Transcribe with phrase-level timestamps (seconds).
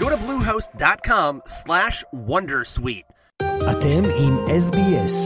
[0.00, 3.08] Go to bluehost.com/wondersuite.
[3.70, 4.34] אתם עם
[4.64, 5.16] SBS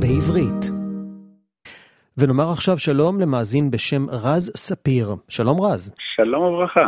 [0.00, 0.62] בעברית.
[2.18, 5.14] ונאמר עכשיו שלום למאזין בשם רז ספיר.
[5.28, 5.94] שלום רז.
[5.98, 6.84] שלום וברכה.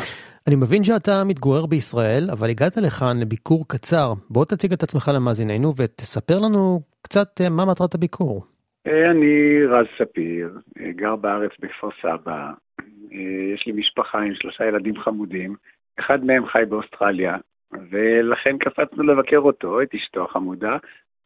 [0.47, 4.13] אני מבין שאתה מתגורר בישראל, אבל הגעת לכאן לביקור קצר.
[4.31, 8.45] בוא תציג את עצמך למאזיננו ותספר לנו קצת אה, מה מטרת הביקור.
[8.87, 12.51] אה, אני רז ספיר, אה, גר בארץ בכפר סבא.
[13.55, 15.57] יש לי משפחה עם שלושה ילדים חמודים.
[16.01, 17.37] אחד מהם חי באוסטרליה,
[17.91, 20.77] ולכן קפצנו לבקר אותו, את אשתו החמודה,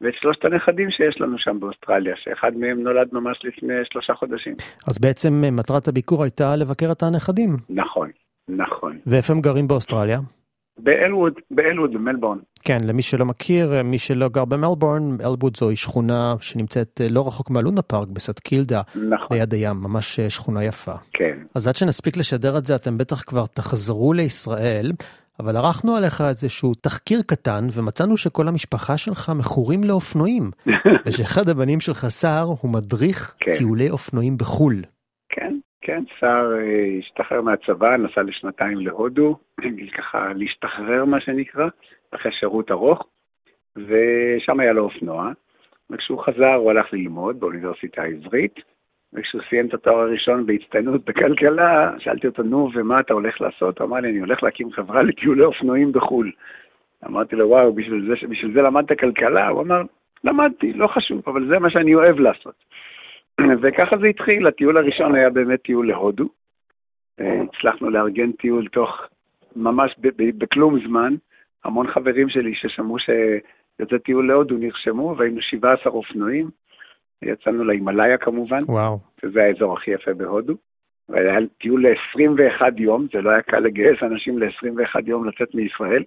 [0.01, 4.55] ואת שלושת הנכדים שיש לנו שם באוסטרליה, שאחד מהם נולד ממש לפני שלושה חודשים.
[4.89, 7.57] אז בעצם מטרת הביקור הייתה לבקר את הנכדים.
[7.71, 8.11] נכון,
[8.49, 8.99] נכון.
[9.07, 10.19] ואיפה הם גרים באוסטרליה?
[10.79, 12.39] באלווד, באלווד, במלבורן.
[12.65, 17.83] כן, למי שלא מכיר, מי שלא גר במלבורן, אלווד זוהי שכונה שנמצאת לא רחוק מהלונה
[17.83, 19.37] פארק בסט קילדה, נכון.
[19.37, 20.93] ליד הים, ממש שכונה יפה.
[21.13, 21.39] כן.
[21.57, 24.87] אז עד שנספיק לשדר את זה, אתם בטח כבר תחזרו לישראל.
[25.41, 30.51] אבל ערכנו עליך איזשהו תחקיר קטן, ומצאנו שכל המשפחה שלך מכורים לאופנועים,
[31.07, 33.53] ושאחד הבנים שלך, סער, הוא מדריך כן.
[33.53, 34.77] טיולי אופנועים בחו"ל.
[35.29, 39.39] כן, כן, סער אה, השתחרר מהצבא, נסע לשנתיים להודו,
[39.99, 41.69] ככה להשתחרר, מה שנקרא,
[42.15, 43.07] אחרי שירות ארוך,
[43.77, 45.31] ושם היה לו אופנוע,
[45.91, 48.55] וכשהוא חזר הוא הלך ללמוד באוניברסיטה העברית,
[49.17, 53.79] וכשהוא סיים את התואר הראשון בהצטיינות בכלכלה, שאלתי אותו, נו, ומה אתה הולך לעשות?
[53.79, 56.33] הוא אמר לי, אני הולך להקים חברה לטיולי אופנועים בחו"ל.
[57.07, 59.49] אמרתי לו, וואו, בשביל זה, בשביל זה למדת כלכלה?
[59.49, 59.83] הוא אמר,
[60.25, 62.55] למדתי, לא חשוב, אבל זה מה שאני אוהב לעשות.
[63.63, 66.29] וככה זה התחיל, הטיול הראשון היה באמת טיול להודו.
[67.21, 69.07] אה, הצלחנו לארגן טיול תוך
[69.57, 69.95] ממש
[70.39, 71.15] בכלום זמן.
[71.65, 76.51] המון חברים שלי ששמעו שיוצא טיול להודו נרשמו, והיינו 17 אופנועים.
[77.23, 78.99] יצאנו להימאליה כמובן, וואו.
[79.21, 80.55] שזה האזור הכי יפה בהודו.
[81.09, 86.03] והיה טיול ל-21 יום, זה לא היה קל לגייס אנשים ל-21 יום לצאת מישראל.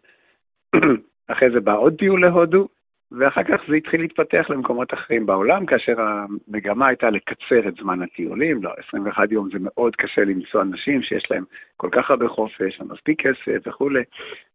[1.31, 2.67] אחרי זה בא עוד טיול להודו,
[3.11, 8.63] ואחר כך זה התחיל להתפתח למקומות אחרים בעולם, כאשר המגמה הייתה לקצר את זמן הטיולים.
[8.63, 11.43] לא, 21 יום זה מאוד קשה למצוא אנשים שיש להם
[11.77, 14.03] כל כך הרבה חופש, מספיק כסף וכולי,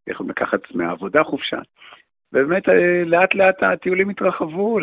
[0.07, 1.59] יכולים לקחת מהעבודה חופשה.
[2.35, 4.79] ובאמת אה, לאט לאט הטיולים התרחבו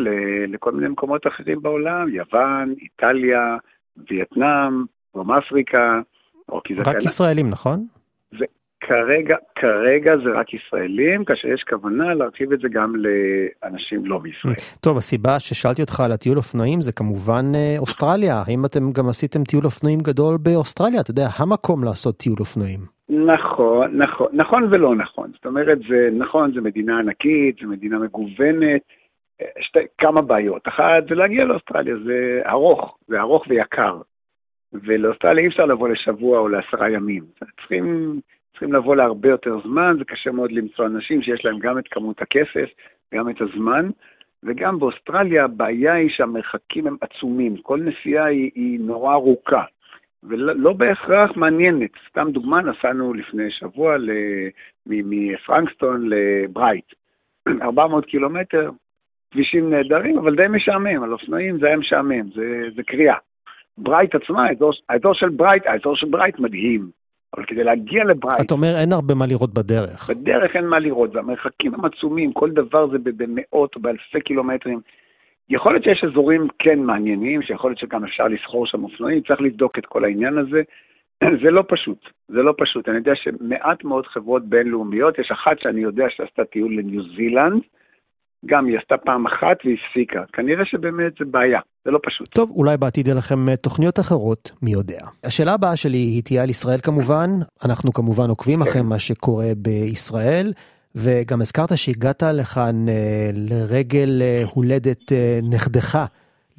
[0.48, 3.58] לכל מיני מקומות אחרים בעולם, יוון, איטליה,
[4.10, 6.00] וייטנאם, דרום אפריקה,
[6.52, 6.92] רק קנדה.
[7.02, 7.86] ישראלים, נכון?
[8.40, 8.46] זה,
[8.82, 14.54] כרגע, כרגע זה רק ישראלים, כאשר יש כוונה להרחיב את זה גם לאנשים לא בישראל.
[14.80, 18.44] טוב, הסיבה ששאלתי אותך על הטיול אופנועים זה כמובן אה, אוסטרליה.
[18.48, 21.02] האם אתם גם עשיתם טיול אופנועים גדול באוסטרליה?
[21.02, 22.80] אתה יודע, המקום לעשות טיול אופנועים.
[23.12, 25.32] נכון, נכון, נכון ולא נכון.
[25.34, 28.82] זאת אומרת, זה נכון, זו מדינה ענקית, זו מדינה מגוונת,
[29.60, 30.68] שתי, כמה בעיות.
[30.68, 33.98] אחת, זה להגיע לאוסטרליה, זה ארוך, זה ארוך ויקר.
[34.74, 37.24] ולאוסטרליה אי אפשר לבוא לשבוע או לעשרה ימים.
[37.56, 38.20] צריכים,
[38.52, 42.22] צריכים לבוא להרבה יותר זמן, זה קשה מאוד למצוא אנשים שיש להם גם את כמות
[42.22, 42.70] הכסף,
[43.14, 43.90] גם את הזמן.
[44.44, 49.64] וגם באוסטרליה הבעיה היא שהמרחקים הם עצומים, כל נסיעה היא, היא נורא ארוכה.
[50.24, 51.90] ולא בהכרח מעניינת.
[52.09, 53.96] סתם דוגמה, נסענו לפני שבוע
[54.86, 56.86] מפרנקסטון לברייט.
[57.62, 58.70] 400 קילומטר,
[59.32, 63.16] כבישים נהדרים, אבל די משעמם, על אופנועים זה היה משעמם, זה, זה קריאה.
[63.78, 66.90] ברייט עצמה, האזור, האזור של ברייט, האזור של ברייט מדהים,
[67.36, 68.42] אבל כדי להגיע לברייט...
[68.42, 70.09] אתה אומר אין הרבה מה לראות בדרך.
[70.09, 74.80] בדרך אין מה לראות, והמרחקים הם עצומים, כל דבר זה במאות או באלפי קילומטרים.
[75.52, 79.78] יכול להיות שיש אזורים כן מעניינים, שיכול להיות שגם אפשר לסחור שם אופנועים, צריך לבדוק
[79.78, 80.62] את כל העניין הזה.
[81.44, 82.90] זה לא פשוט, זה לא פשוט.
[82.90, 87.62] אני יודע שמעט מאוד חברות בינלאומיות, יש אחת שאני יודע שעשתה טיול לניו זילנד,
[88.46, 90.24] גם היא עשתה פעם אחת והפסיקה.
[90.34, 92.28] כנראה שבאמת זה בעיה, זה לא פשוט.
[92.30, 95.00] טוב, אולי בעתיד יהיה לכם אה, תוכניות אחרות, מי יודע.
[95.24, 97.30] השאלה הבאה שלי היא תהיה על ישראל כמובן,
[97.66, 98.70] אנחנו כמובן עוקבים כן.
[98.70, 100.52] אחרי מה שקורה בישראל.
[100.96, 106.05] וגם הזכרת שהגעת לכאן אה, לרגל אה, הולדת אה, נכדך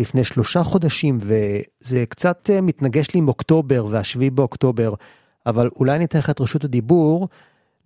[0.00, 4.90] לפני שלושה חודשים, וזה קצת מתנגש לי עם אוקטובר והשביעי באוקטובר,
[5.46, 7.29] אבל אולי ניתן לך את רשות הדיבור.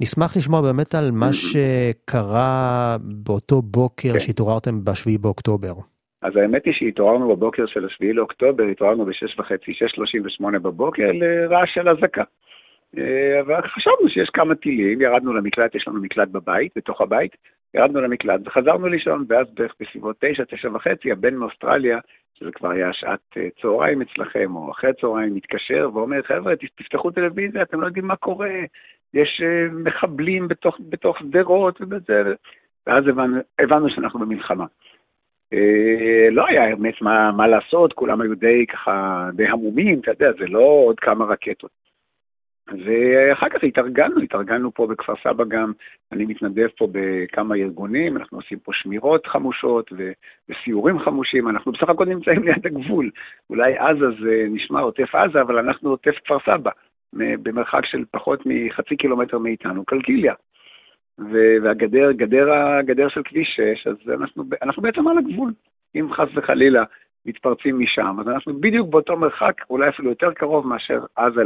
[0.00, 4.20] נשמח לשמוע באמת על מה שקרה באותו בוקר כן.
[4.20, 5.72] שהתעוררתם בשביעי באוקטובר.
[6.22, 9.72] אז האמת היא שהתעוררנו בבוקר של השביעי לאוקטובר, התעוררנו ב-6 וחצי,
[10.44, 12.22] 6.38 בבוקר לרעש של אזעקה.
[13.40, 17.36] אבל חשבנו שיש כמה טילים, ירדנו למקלט, יש לנו מקלט בבית, בתוך הבית,
[17.74, 21.98] ירדנו למקלט וחזרנו לישון, ואז בערך בסביבות תשע, תשע וחצי, הבן מאוסטרליה,
[22.34, 27.80] שזה כבר היה שעת צהריים אצלכם, או אחרי צהריים, מתקשר ואומר, חבר'ה, תפתחו טלוויזיה, אתם
[27.80, 28.50] לא יודעים מה קורה,
[29.14, 29.42] יש
[29.72, 30.48] מחבלים
[30.88, 32.22] בתוך שדרות ובזה,
[32.86, 34.66] ואז הבנו, הבנו שאנחנו במלחמה.
[35.52, 40.32] אה, לא היה באמת מה, מה לעשות, כולם היו די ככה, די המומים, אתה יודע,
[40.38, 41.85] זה לא עוד כמה רקטות.
[42.68, 45.72] ואחר כך התארגנו, התארגנו פה בכפר סבא גם,
[46.12, 49.92] אני מתנדב פה בכמה ארגונים, אנחנו עושים פה שמירות חמושות
[50.48, 53.10] וסיורים חמושים, אנחנו בסך הכל נמצאים ליד הגבול.
[53.50, 56.70] אולי עזה זה נשמע עוטף עזה, אבל אנחנו עוטף כפר סבא,
[57.12, 60.34] במרחק של פחות מחצי קילומטר מאיתנו, קלקיליה.
[61.62, 65.52] והגדר, גדר, הגדר של כביש 6, אז אנחנו, אנחנו בעצם על הגבול.
[65.94, 66.84] אם חס וחלילה
[67.26, 71.42] מתפרצים משם, אז אנחנו בדיוק באותו מרחק, אולי אפילו יותר קרוב מאשר עזה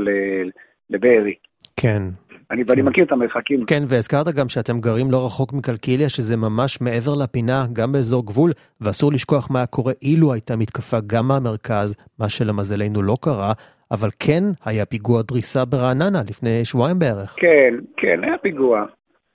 [0.90, 1.34] לבארי.
[1.76, 2.02] כן.
[2.50, 2.88] אני, ואני כן.
[2.88, 3.64] מכיר את המרחקים.
[3.66, 8.50] כן, והזכרת גם שאתם גרים לא רחוק מקלקיליה, שזה ממש מעבר לפינה, גם באזור גבול,
[8.80, 13.52] ואסור לשכוח מה היה קורה אילו הייתה מתקפה גם מהמרכז, מה שלמזלנו לא קרה,
[13.90, 17.36] אבל כן היה פיגוע דריסה ברעננה לפני שבועיים בערך.
[17.38, 18.84] כן, כן, היה פיגוע.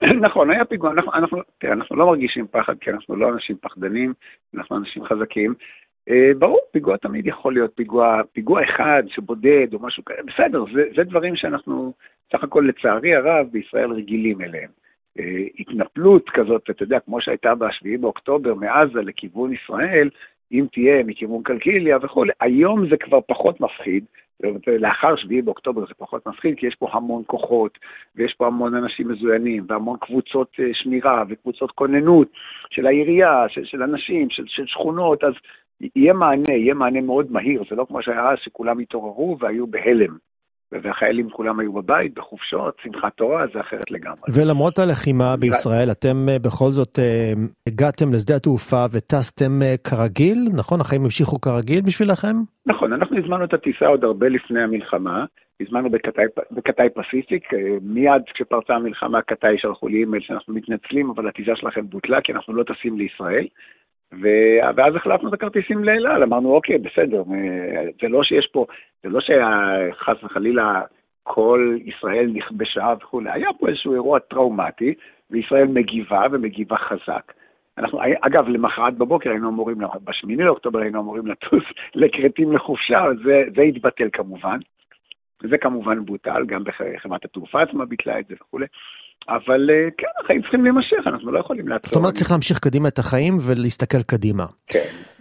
[0.28, 4.13] נכון, היה פיגוע, אנחנו, אנחנו, תראה, אנחנו לא מרגישים פחד, כי אנחנו לא אנשים פחדנים,
[4.56, 5.54] אנחנו אנשים חזקים.
[6.10, 10.84] אה, ברור, פיגוע תמיד יכול להיות פיגוע, פיגוע אחד שבודד או משהו כזה, בסדר, זה,
[10.96, 11.94] זה דברים שאנחנו,
[12.31, 14.69] סך הכל לצערי הרב, בישראל רגילים אליהם.
[15.19, 20.10] אה, התנפלות כזאת, אתה יודע, כמו שהייתה ב-7 באוקטובר מעזה לכיוון ישראל,
[20.52, 24.06] אם תהיה מכיוון קלקיליה וכולי, היום זה כבר פחות מפחיד,
[24.80, 27.78] לאחר 7 באוקטובר זה פחות מפחיד, כי יש פה המון כוחות,
[28.16, 32.28] ויש פה המון אנשים מזוינים, והמון קבוצות אה, שמירה, וקבוצות כוננות
[32.69, 35.34] של העירייה, של, של אנשים, של, של שכונות, אז
[35.95, 40.18] יהיה מענה, יהיה מענה מאוד מהיר, זה לא כמו שהיה אז שכולם התעוררו והיו בהלם.
[40.72, 44.22] והחיילים כולם היו בבית, בחופשות, שמחת תורה, זה אחרת לגמרי.
[44.33, 47.33] ולמרות הלחימה בישראל, אתם אה, בכל זאת אה,
[47.68, 50.81] הגעתם לשדה התעופה וטסתם אה, כרגיל, נכון?
[50.81, 52.36] החיים המשיכו כרגיל בשבילכם?
[52.66, 55.25] נכון, אנחנו הזמנו את הטיסה עוד הרבה לפני המלחמה,
[55.62, 57.44] הזמנו בקטאי, בקטאי פסיפיק,
[57.81, 62.54] מיד כשפרצה המלחמה קטאי שלחו לי אימייל שאנחנו מתנצלים, אבל הטיסה שלכם בוטלה כי אנחנו
[62.54, 63.48] לא טסים לישראל.
[64.75, 67.24] ואז החלפנו את הכרטיסים לאל על, אמרנו, אוקיי, בסדר,
[68.02, 68.66] זה לא שיש פה,
[69.04, 70.81] זה לא שחס וחלילה
[71.24, 74.94] כל ישראל נכבשה וכולי, היה פה איזשהו אירוע טראומטי,
[75.31, 77.34] וישראל מגיבה ומגיבה חזק.
[77.78, 81.63] אנחנו, אגב, למחרת בבוקר היינו אמורים, בשמיני לאוקטובר היינו אמורים לטוס
[81.96, 84.57] לכרתים לחופשה, זה, זה התבטל כמובן.
[85.50, 88.66] זה כמובן בוטל, גם בחברת התעופה עצמה ביטלה את זה וכולי.
[89.29, 91.88] אבל אה, כן, החיים צריכים להימשך, אנחנו לא יכולים לעצור.
[91.88, 94.45] זאת אומרת, צריך להמשיך קדימה את החיים ולהסתכל קדימה.
[94.67, 94.79] כן.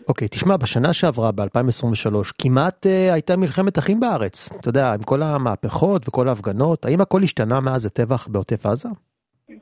[0.09, 4.53] אוקיי, תשמע, בשנה שעברה, ב-2023, כמעט uh, הייתה מלחמת אחים בארץ.
[4.61, 8.89] אתה יודע, עם כל המהפכות וכל ההפגנות, האם הכל השתנה מאז הטבח בעוטף עזה?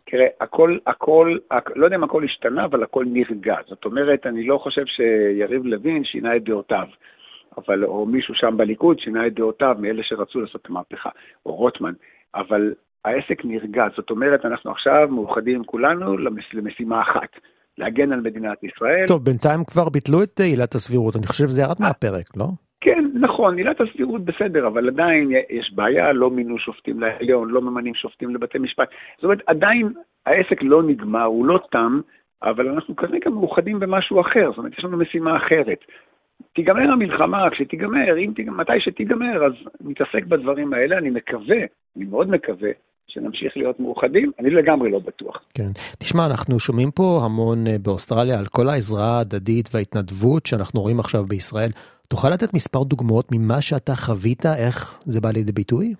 [0.07, 1.71] תראה, הכל, הכל, הכ...
[1.77, 3.57] לא יודע אם הכל השתנה, אבל הכל נרגע.
[3.69, 6.87] זאת אומרת, אני לא חושב שיריב לוין שינה את דעותיו.
[7.59, 11.11] אבל, או מישהו שם בליכוד שינה את דעותיו מאלה שרצו לעשות את המהפכה,
[11.47, 11.93] או רוטמן.
[12.35, 17.29] אבל העסק נרגע, זאת אומרת, אנחנו עכשיו מאוחדים כולנו למש, למשימה אחת,
[17.79, 19.07] להגן על מדינת ישראל.
[19.07, 22.47] טוב, בינתיים כבר ביטלו את עילת הסבירות, אני חושב שזה ירד מהפרק, לא?
[22.81, 27.95] כן, נכון, עילת הסבירות בסדר, אבל עדיין יש בעיה, לא מינו שופטים לעליון, לא ממנים
[27.95, 28.89] שופטים לבתי משפט.
[29.17, 29.93] זאת אומרת, עדיין
[30.27, 32.01] העסק לא נגמר, הוא לא תם,
[32.43, 35.79] אבל אנחנו כרגע מאוחדים במשהו אחר, זאת אומרת, יש לנו משימה אחרת.
[36.55, 41.59] תיגמר המלחמה, כשתיגמר, אם תיגמר, מתי שתיגמר, אז נתעסק בדברים האלה, אני מקווה,
[41.97, 42.71] אני מאוד מקווה,
[43.13, 45.43] שנמשיך להיות מאוחדים, אני לגמרי לא בטוח.
[45.55, 45.71] כן.
[45.99, 51.25] תשמע, אנחנו שומעים פה המון אה, באוסטרליה על כל העזרה ההדדית וההתנדבות שאנחנו רואים עכשיו
[51.27, 51.71] בישראל.
[52.09, 55.95] תוכל לתת מספר דוגמאות ממה שאתה חווית, איך זה בא לידי ביטוי?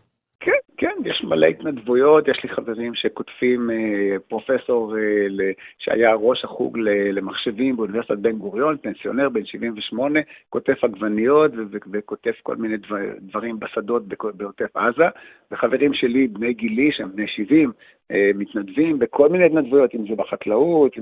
[1.33, 6.79] מלא התנדבויות, יש לי חברים שכותבים, אה, פרופסור אה, שהיה ראש החוג
[7.13, 11.51] למחשבים באוניברסיטת בן גוריון, פנסיונר בן 78, כותב עגבניות
[11.93, 12.77] וכותב כל מיני
[13.21, 14.03] דברים בשדות
[14.35, 15.09] בעוטף עזה,
[15.53, 17.73] וחברים שלי, בני גילי, שהם בני 70,
[18.11, 20.93] אה, מתנדבים בכל מיני התנדבויות, אם זה בחקלאות,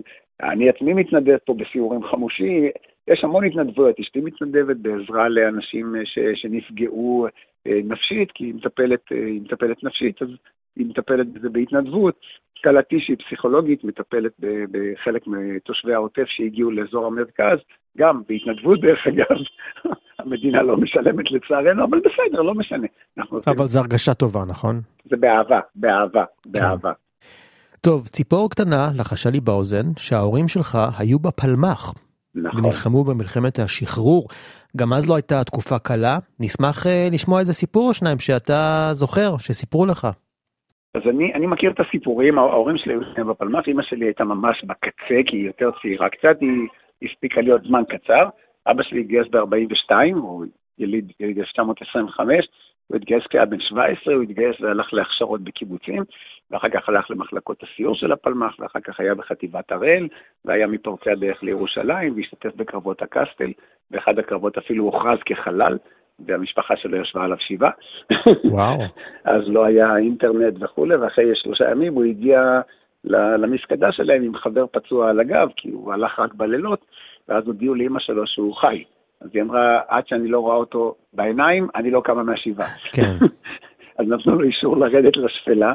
[0.42, 2.68] אני עצמי מתנדב פה בסיורים חמושים,
[3.08, 7.26] יש המון התנדבויות, אשתי מתנדבת בעזרה לאנשים ש, שנפגעו
[7.66, 10.28] אה, נפשית, כי היא מטפלת, אה, היא מטפלת נפשית, אז
[10.76, 12.20] היא מטפלת בזה בהתנדבות.
[12.64, 14.32] כלתי שהיא פסיכולוגית, מטפלת
[14.70, 17.58] בחלק מתושבי העוטף שהגיעו לאזור המרכז,
[17.98, 19.36] גם בהתנדבות דרך אגב.
[20.18, 22.86] המדינה לא משלמת לצערנו, אבל בסדר, לא משנה.
[23.46, 24.80] אבל זו הרגשה טובה, נכון?
[25.04, 26.50] זה באהבה, באהבה, כן.
[26.50, 26.92] באהבה.
[27.80, 32.09] טוב, ציפור קטנה לחשה לי באוזן שההורים שלך היו בפלמ"ח.
[32.34, 32.64] נכון.
[32.64, 34.28] ונלחמו במלחמת השחרור.
[34.76, 36.18] גם אז לא הייתה תקופה קלה.
[36.40, 40.06] נשמח לשמוע איזה סיפור או שניים שאתה זוכר, שסיפרו לך.
[40.94, 45.18] אז אני, אני מכיר את הסיפורים, ההורים שלי היו בפלמ"ח, אמא שלי הייתה ממש בקצה,
[45.26, 48.28] כי היא יותר צעירה קצת, היא הספיקה להיות זמן קצר.
[48.66, 50.44] אבא שלי התגייס ב-42, הוא
[50.78, 52.48] יליד 1925,
[52.90, 56.04] הוא התגייס כשהיה בן 17, הוא התגייס והלך להכשרות בקיבוצים,
[56.50, 60.08] ואחר כך הלך למחלקות הסיור של הפלמ"ח, ואחר כך היה בחטיבת הראל,
[60.44, 63.52] והיה מפורצי הדרך לירושלים, והשתתף בקרבות הקסטל,
[63.90, 65.78] באחד הקרבות אפילו הוכרז כחלל,
[66.26, 67.70] והמשפחה שלו ישבה עליו שבעה.
[68.44, 68.78] וואו.
[69.34, 72.60] אז לא היה אינטרנט וכולי, ואחרי שלושה ימים הוא הגיע
[73.04, 76.84] למסקדה שלהם עם חבר פצוע על הגב, כי הוא הלך רק בלילות,
[77.28, 78.84] ואז הודיעו לאמא שלו שהוא חי.
[79.20, 82.68] אז היא אמרה, עד שאני לא רואה אותו בעיניים, אני לא קמה מהשבעה.
[82.92, 83.16] כן.
[83.98, 85.74] אז נתנו לו אישור לרדת לשפלה,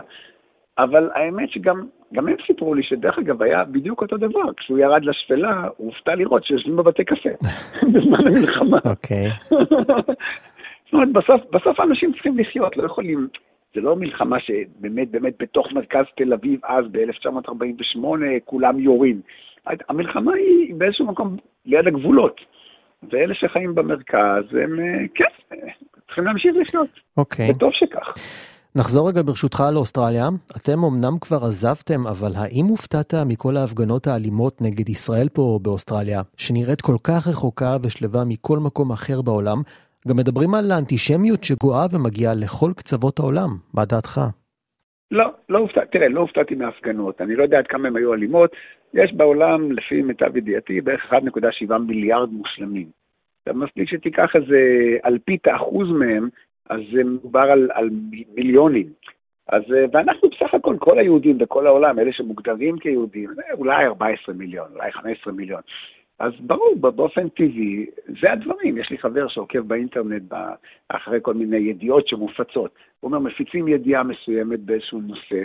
[0.77, 5.05] אבל האמת שגם גם הם סיפרו לי שדרך אגב היה בדיוק אותו דבר, כשהוא ירד
[5.05, 7.29] לשפלה, הוא הופתע לראות שיושבים בבתי קפה,
[7.93, 8.77] בזמן המלחמה.
[8.85, 9.29] אוקיי.
[10.85, 13.27] זאת אומרת, בסוף, בסוף האנשים צריכים לחיות, לא יכולים,
[13.75, 18.05] זה לא מלחמה שבאמת באמת בתוך מרכז תל אביב אז, ב-1948,
[18.45, 19.21] כולם יורים.
[19.89, 22.41] המלחמה היא באיזשהו מקום ליד הגבולות.
[23.11, 25.55] ואלה שחיים במרכז, הם אה, כן,
[26.05, 26.87] צריכים להמשיך לחיות.
[27.17, 27.51] אוקיי.
[27.51, 28.13] וטוב שכך.
[28.75, 30.27] נחזור רגע ברשותך לאוסטרליה.
[30.57, 36.81] אתם אמנם כבר עזבתם, אבל האם הופתעת מכל ההפגנות האלימות נגד ישראל פה באוסטרליה, שנראית
[36.81, 39.57] כל כך רחוקה ושלווה מכל מקום אחר בעולם?
[40.07, 43.49] גם מדברים על האנטישמיות שגואה ומגיעה לכל קצוות העולם.
[43.73, 44.21] מה דעתך?
[45.11, 48.51] לא, לא הופתעתי, תראה, לא הופתעתי מהפגנות, אני לא יודע עד כמה הן היו אלימות.
[48.95, 52.87] יש בעולם, לפי מיטב ידיעתי, בערך 1.7 מיליארד מוסלמים.
[53.39, 54.57] עכשיו, מספיק שתיקח איזה
[55.05, 56.29] אלפית האחוז מהם,
[56.69, 57.89] אז זה מדובר על, על
[58.35, 58.85] מיליונים.
[59.47, 59.61] אז,
[59.93, 65.33] ואנחנו בסך הכל, כל היהודים בכל העולם, אלה שמוגדרים כיהודים, אולי 14 מיליון, אולי 15
[65.33, 65.61] מיליון.
[66.19, 67.85] אז ברור, באופן טבעי,
[68.21, 68.77] זה הדברים.
[68.77, 70.33] יש לי חבר שעוקב באינטרנט
[70.89, 72.71] אחרי כל מיני ידיעות שמופצות.
[72.99, 75.43] הוא אומר, מפיצים ידיעה מסוימת באיזשהו נושא, אה,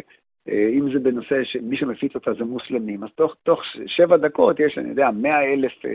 [0.48, 4.88] אם זה בנושא שמי שמפיץ אותה זה מוסלמים, אז תוך, תוך שבע דקות יש, אני
[4.88, 5.90] יודע, מאה אלף אה,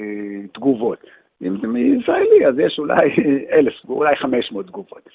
[0.53, 0.99] תגובות.
[1.43, 3.09] אם זה מישראלי, אז יש אולי
[3.57, 5.09] אלף, אולי חמש מאות תגובות.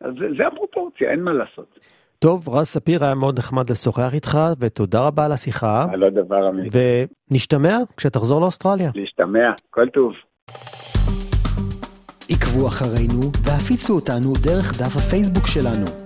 [0.00, 1.78] אז זה, זה הפרופורציה, אין מה לעשות.
[2.18, 5.86] טוב, רז ספיר היה מאוד נחמד לשוחח איתך, ותודה רבה על השיחה.
[5.92, 6.66] על הדבר אמין.
[7.30, 8.90] ונשתמע כשתחזור לאוסטרליה.
[8.94, 10.12] להשתמע, כל טוב.
[12.30, 16.05] עקבו אחרינו והפיצו אותנו דרך דף הפייסבוק שלנו.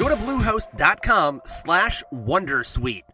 [0.00, 3.09] Go to bluehost.com slash wondersuite.